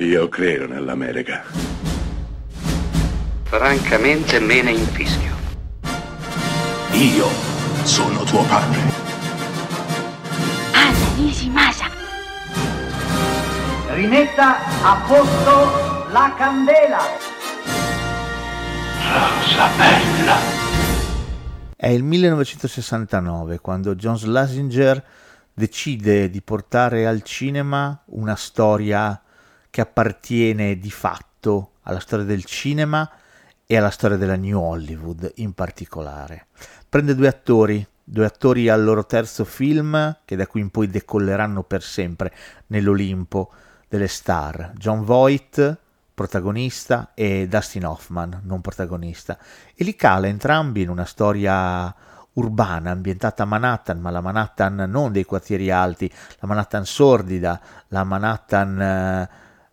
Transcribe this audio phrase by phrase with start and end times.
[0.00, 1.42] Io credo nell'America.
[3.42, 5.34] Francamente me ne infischio.
[6.92, 7.26] Io
[7.82, 8.78] sono tuo padre.
[10.72, 11.86] Anna Nishimasa.
[13.88, 17.00] Rimetta a posto la candela.
[19.02, 20.36] Rosa bella.
[21.74, 25.04] È il 1969 quando John Schlesinger
[25.52, 29.20] decide di portare al cinema una storia
[29.70, 33.10] che appartiene di fatto alla storia del cinema
[33.66, 36.46] e alla storia della New Hollywood in particolare.
[36.88, 41.62] Prende due attori, due attori al loro terzo film che da qui in poi decolleranno
[41.62, 42.32] per sempre
[42.68, 43.52] nell'Olimpo
[43.88, 45.78] delle star, John Voight,
[46.14, 49.38] protagonista, e Dustin Hoffman, non protagonista,
[49.74, 51.94] e li cala entrambi in una storia
[52.32, 58.04] urbana ambientata a Manhattan, ma la Manhattan non dei quartieri alti, la Manhattan sordida, la
[58.04, 59.28] Manhattan eh,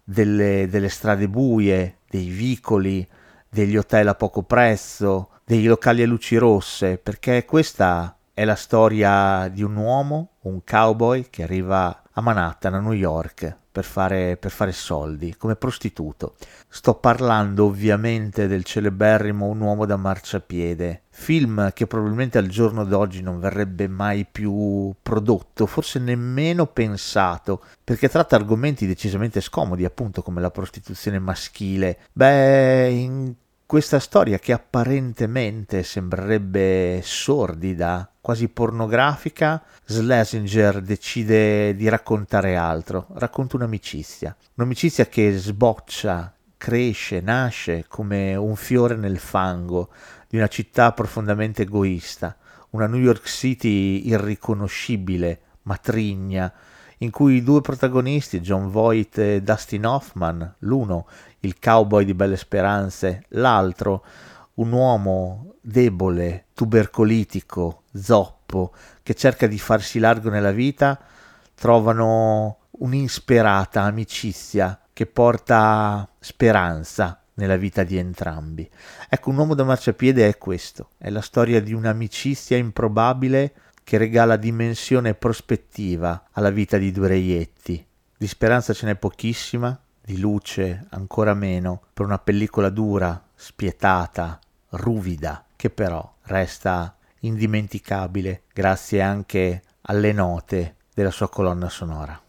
[0.06, 3.06] delle, delle strade buie, dei vicoli,
[3.50, 9.48] degli hotel a poco prezzo, dei locali a luci rosse, perché questa è la storia
[9.48, 14.52] di un uomo, un cowboy che arriva a Manhattan, a New York, per fare, per
[14.52, 16.36] fare soldi, come prostituto.
[16.70, 23.22] Sto parlando ovviamente del celeberrimo Un uomo da marciapiede, film che probabilmente al giorno d'oggi
[23.22, 30.40] non verrebbe mai più prodotto, forse nemmeno pensato, perché tratta argomenti decisamente scomodi, appunto come
[30.40, 32.00] la prostituzione maschile.
[32.14, 33.34] Beh, in
[33.76, 44.34] questa storia che apparentemente sembrerebbe sordida, quasi pornografica, Schlesinger decide di raccontare altro, racconta un'amicizia,
[44.54, 49.90] un'amicizia che sboccia, cresce, nasce come un fiore nel fango
[50.30, 52.38] di una città profondamente egoista,
[52.70, 56.50] una New York City irriconoscibile, matrigna,
[57.00, 61.08] in cui i due protagonisti, John Voight e Dustin Hoffman, l'uno
[61.40, 64.04] il cowboy di Belle Speranze, l'altro
[64.56, 68.74] un uomo debole, tubercolitico, zoppo,
[69.04, 71.00] che cerca di farsi largo nella vita,
[71.54, 78.70] trovano un'insperata amicizia che porta speranza nella vita di entrambi.
[79.10, 83.54] Ecco, un uomo da marciapiede è questo, è la storia di un'amicizia improbabile
[83.86, 87.86] che regala dimensione e prospettiva alla vita di due reietti.
[88.18, 95.46] Di speranza ce n'è pochissima, di luce ancora meno, per una pellicola dura, spietata, ruvida,
[95.56, 102.20] che però resta indimenticabile grazie anche alle note della sua colonna sonora.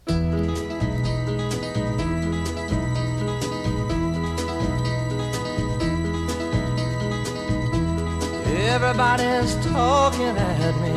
[8.77, 10.96] Everybody's talking at me.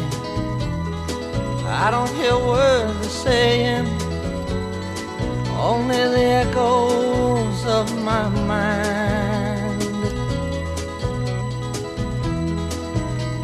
[1.73, 3.87] I don't hear words they're saying,
[5.57, 9.81] only the echoes of my mind.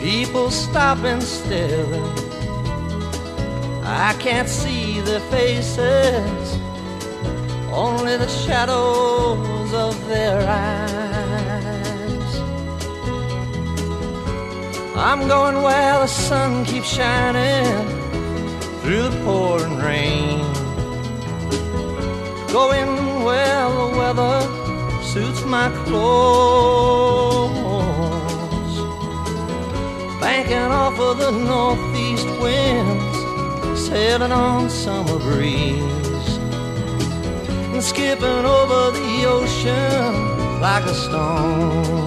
[0.00, 1.94] People stopping still.
[3.84, 6.58] I can't see their faces,
[7.70, 10.96] only the shadows of their eyes.
[14.96, 18.05] I'm going where the sun keeps shining
[18.86, 20.38] through the pouring rain.
[22.52, 24.38] Going where the weather
[25.02, 27.16] suits my clothes.
[30.20, 33.18] Banking off of the northeast winds,
[33.88, 36.38] sailing on summer breeze.
[37.74, 42.06] And skipping over the ocean like a stone.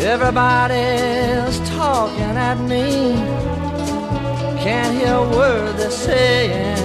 [0.00, 3.14] Everybody's talking at me,
[4.62, 6.78] can't hear a word they're saying,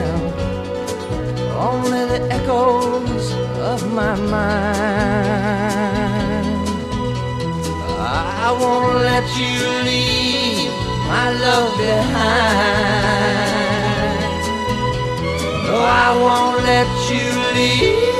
[1.55, 4.43] only the echoes of my mind.
[7.99, 10.71] I won't let you leave
[11.07, 13.13] my love behind.
[15.67, 17.25] No, I won't let you
[17.55, 18.12] leave.